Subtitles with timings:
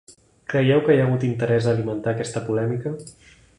[0.53, 2.97] Creieu que hi ha hagut interès a alimentar aquesta polèmica?